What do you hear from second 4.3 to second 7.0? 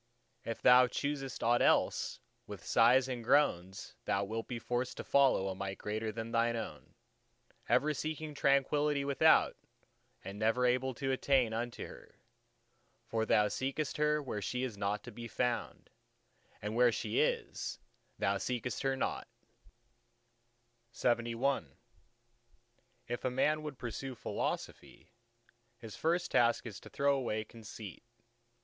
be forced to follow a Might greater than thine own,